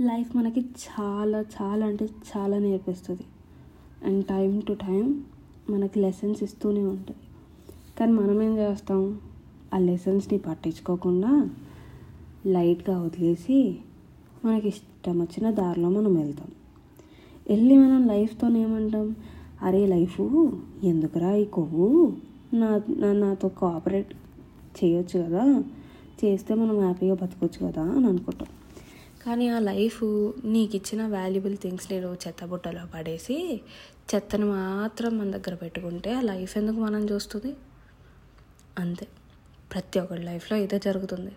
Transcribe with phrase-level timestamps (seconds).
[0.00, 3.22] Life మనకి చాలా చాలా అంటే చాలా నేర్పిస్తుంది.
[4.04, 5.24] అండ్ టైం టు టైం
[5.70, 7.18] మనకి లెసన్స్ ఇస్తూనే ఉంటుంది
[8.00, 9.18] కానీ మనం ఏం చేస్తాం?
[9.74, 11.50] ఆ లెసన్స్ని పట్టించుకోకుండా
[12.46, 13.78] లైట్గా వదిలేసి
[14.44, 16.48] మనకి ఇష్టం వచ్చిన దారిలో మనం వెళ్తాం.
[17.48, 19.16] వెళ్ళి మనం లైఫ్తో ఏమంటాం?
[19.62, 20.20] అరే లైఫ్
[20.82, 22.12] ఎందుకురా ఈ కొవ్వు?
[22.54, 24.14] నా నా- నాతో కోఆపరేట్
[24.84, 25.64] చేయొచ్చు కదా?
[26.24, 28.48] చేస్తే మనం హ్యాపీగా బతకొచ్చు కదా అని అనుకుంటాం.
[29.26, 30.04] కానీ ఆ లైఫ్
[30.44, 33.60] నీకు ఇచ్చిన వాల్యుబుల్ థింగ్స్ నేను చెత్తబుట్టలో పడేసి
[34.14, 37.56] చెత్తను మాత్రం మన దగ్గర పెట్టుకుంటే ఆ లైఫ్ ఎందుకు మనం చూస్తుంది?
[38.78, 39.06] అంతే.
[39.72, 41.32] ప్రతి ఒక్కరి లైఫ్లో ఇదే జరుగుతుంది.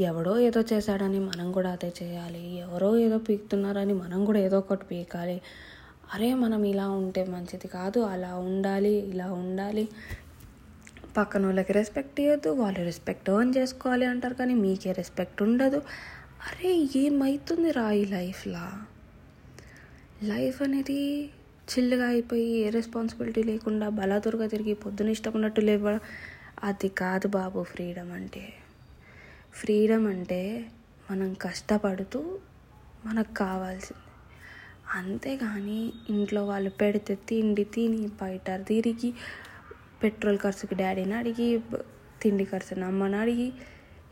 [0.00, 2.56] ఎవడో ఏదో చేశాడని మనం కూడా అదే చేయాలి.
[2.56, 5.40] ఎవరో ఏదో పీకుతున్నారని మనం కూడా ఏదో ఒకటి పీకాలి.
[6.14, 8.00] అరే మనం ఇలా ఉంటే మంచిది కాదు.
[8.00, 9.88] అలా ఉండాలి ఇలా ఉండాలి.
[11.16, 15.82] పక్కన వాళ్ళకి రెస్పెక్ట్ ఇవ్వద్దు వాళ్ళు రెస్పెక్ట్ ఓన్ చేసుకోవాలి అంటారు కానీ మీకే రెస్పెక్ట్ ఉండదు.
[16.48, 18.64] అరే ఏమవుతుంది రా ఈ లైఫ్లా?
[20.22, 20.98] లైఫ్ అనేది
[21.68, 26.00] చిల్లుగా అయిపోయి ఏ రెస్పాన్సిబిలిటీ లేకుండా బలాదురుగా తిరిగి పొద్దున ఇష్టం ఉన్నట్టు లేవ
[26.62, 28.44] అది కాదు బాబు ఫ్రీడమ్ అంటే.
[29.52, 30.70] ఫ్రీడమ్ అంటే
[31.10, 32.38] మనం కష్టపడుతూ
[33.04, 34.00] మనకు కావాల్సింది.
[34.96, 39.14] అంతేగాని ఇంట్లో వాళ్ళు పెడితే తిండి తిని బయట తిరిగి
[40.02, 41.58] పెట్రోల్ ఖర్చుకి డాడీని అడిగి
[42.22, 43.52] తిండి ఖర్చుని అమ్మని అడిగి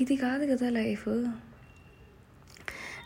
[0.00, 1.08] ఇది కాదు కదా లైఫ్.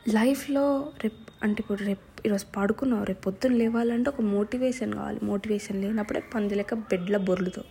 [0.09, 5.21] లైఫ్లో రేపు అంటే ఇప్పుడు రేపు ఈరోజు పడుకున్నావు రేపు పొద్దున్న లేవాలంటే ఒక మోటివేషన్ కావాలి.
[5.23, 7.63] మోటివేషన్ లేనప్పుడే పంది లెక్క బెడ్ల బొర్లుతో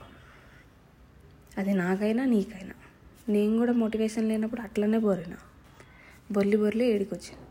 [1.58, 2.76] అది నాకైనా నీకైనా.
[3.30, 5.36] నేను కూడా మోటివేషన్ లేనప్పుడు అట్లనే బొరిన.
[6.32, 7.46] బొర్లి బొర్లి ఏడికొచ్చింది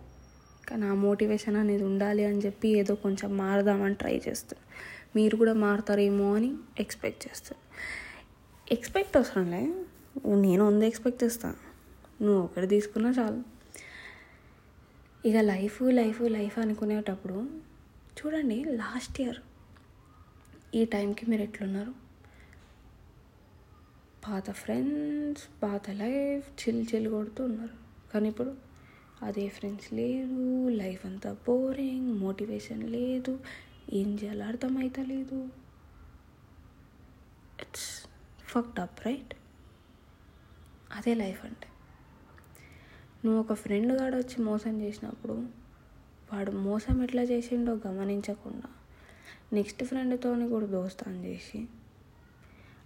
[0.69, 4.65] కానీ ఆ మోటివేషన్ అనేది ఉండాలి అని చెప్పి ఏదో కొంచెం మారదామని ట్రై చేస్తాను
[5.17, 7.63] మీరు కూడా మారుతారేమో అని ఎక్స్పెక్ట్ చేస్తాను
[8.73, 9.63] ఎక్స్పెక్ట్ అవసరంలే
[10.27, 11.57] నేను వంద ఎక్స్పెక్ట్ చేస్తాను
[12.23, 13.58] నువ్వు ఒకటి తీసుకున్నా చాలు.
[15.25, 17.51] ఇక లైఫ్ లైఫ్ లైఫ్ అనుకునేటప్పుడు
[18.19, 19.41] చూడండి లాస్ట్ ఇయర్
[20.75, 21.93] ఈ టైంకి మీరు ఎట్లున్నారు?
[24.27, 27.77] పాత ఫ్రెండ్స్ పాత లైఫ్ చిల్ చిల్ కొడుతూ ఉన్నారు.
[28.13, 28.55] కానీ ఇప్పుడు
[29.23, 33.39] అదే ఫ్రెండ్స్ లేరు లైఫ్ అంతా బోరింగ్ మోటివేషన్ లేదు
[33.93, 35.41] ఏం చేయాలో అర్థమవుతలేదు
[37.63, 37.91] ఇట్స్
[38.47, 39.35] ఫక్డ్ అప్ రైట్?
[40.95, 41.69] అదే లైఫ్ అంటే.
[43.25, 45.33] నువ్వు ఒక ఫ్రెండ్ గాడు వచ్చి మోసం చేసినప్పుడు
[46.33, 48.69] వాడు మోసం ఎట్లా చేసిండో గమనించకుండా
[49.53, 51.67] నెక్స్ట్ ఫ్రెండ్తోని కూడా దోస్తాను చేసి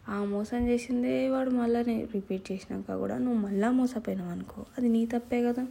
[0.09, 5.43] ఆ మోసం చేసిందే వాడు మళ్ళీ రిపీట్ చేసినాక కూడా నువ్వు మళ్ళీ మోసపోయినావు అనుకో అది నీ తప్పే
[5.43, 5.66] కదా.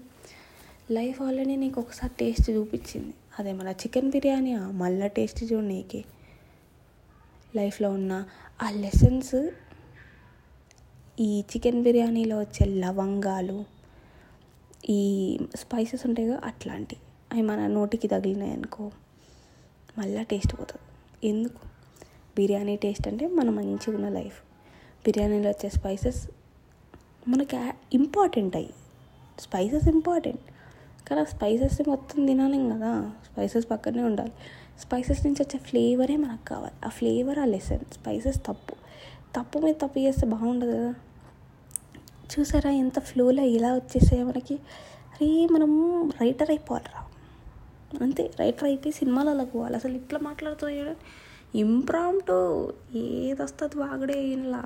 [0.91, 3.13] లైఫ్ ఆల్రెడీ నీకు ఒకసారి టేస్ట్ చూపించింది.
[3.39, 6.03] అదే మన చికెన్ బిర్యానీ మళ్ళీ టేస్ట్ చూడు నీకే.
[7.55, 8.25] లైఫ్లో ఉన్న
[8.61, 9.49] ఆ లెసన్స్
[11.19, 13.80] ఈ చికెన్ బిర్యానీలో వచ్చే లవంగాలు
[14.91, 16.97] ఈ స్పైసెస్ ఉంటాయి కదా అట్లాంటి.
[17.31, 18.91] అవి మన నోటికి తగిలినాయి అనుకో
[19.97, 20.81] మళ్ళీ టేస్ట్ పోతుంది.
[21.27, 21.59] ఎందుకు?
[22.35, 24.41] బిర్యానీ టేస్ట్ అంటే మన మంచిగా ఉన్న లైఫ్
[25.05, 26.29] బిర్యానీలో వచ్చే స్పైసెస్
[27.27, 27.57] మనకి
[27.93, 28.73] ఇంపార్టెంట్ అయ్యి
[29.39, 30.39] స్పైసెస్ ఇంపార్టెంట్
[31.09, 33.11] కానీ ఆ స్పైసెస్ మొత్తం తినాలేం కదా.
[33.33, 34.31] స్పైసెస్ పక్కనే ఉండాలి.
[34.79, 36.73] స్పైసెస్ నుంచి వచ్చే ఫ్లేవరే మనకు కావాలి.
[36.85, 38.75] ఆ ఫ్లేవర్ ఆ లెసన్ స్పైసెస్ తప్పు.
[39.35, 40.95] తప్పు మీద తప్పు చేస్తే బాగుండదు కదా.
[42.31, 44.55] చూసారా ఎంత ఫ్లోలో ఇలా వచ్చేసాయో మనకి?
[45.13, 45.71] అరే మనం
[46.21, 47.01] రైటర్ అయిపోవాలిరా.
[48.01, 49.75] అంతే రైటర్ అయిపోయి సినిమాలలో పోవాలి.
[49.75, 50.97] అసలు ఇట్లా మాట్లాడుతుంది చూడండి
[51.57, 52.37] ఇంప్రాంప్టు
[52.95, 54.63] ఏది వస్తుంది వాగుడే ఇలా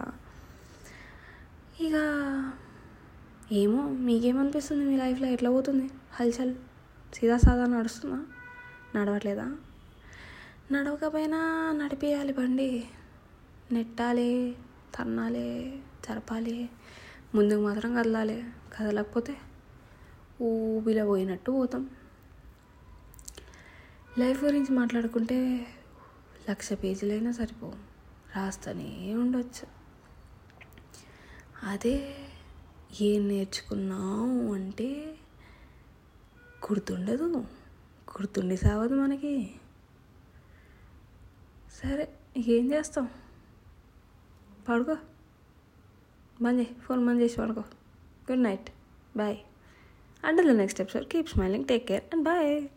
[1.79, 1.95] ఇక
[3.51, 5.27] ఏమో మీకేమనిపిస్తుంది మీ లైఫ్లో?
[5.27, 5.89] ఎట్లా పోతుంది?
[6.13, 6.53] హల్చల్.
[7.13, 8.19] సీదా సాదా నడుస్తుందా?
[8.95, 9.47] నడవట్లేదా?
[10.71, 12.83] నడవకపోయినా నడిపేయాలి బండి.
[13.71, 14.55] నెట్టాలి
[14.99, 16.69] తన్నాలి జరపాలి.
[17.35, 18.43] ముందుకు మాత్రం కదలాలి.
[18.79, 19.37] కదలకపోతే
[20.41, 21.89] ఊబిలో పోయినట్టు పోతాం.
[24.17, 25.67] లైఫ్ గురించి మాట్లాడుకుంటే
[26.49, 27.73] లక్ష పేజీలైనా సరిపోవు.
[28.35, 29.67] రాస్తూనే ఉండొచ్చు.
[31.63, 32.15] అదే
[33.01, 35.17] ఏం నేర్చుకున్నాం అంటే
[36.71, 37.25] గుర్తుండదు.
[38.11, 39.55] గుర్తుండి సావదు మనకి.
[41.83, 43.09] సరే ఏం చేస్తాం?
[44.69, 44.97] పడుకో.
[46.39, 47.65] Monday, for Mondays, Vargo.
[48.25, 48.69] Good night.
[49.15, 49.41] Bye.
[50.23, 52.69] Until the next episode, keep smiling, take care, and bye.